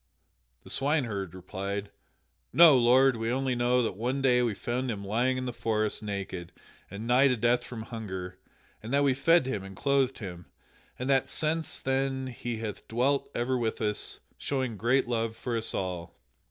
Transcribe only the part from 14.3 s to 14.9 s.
showing